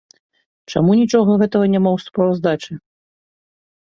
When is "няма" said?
1.73-1.91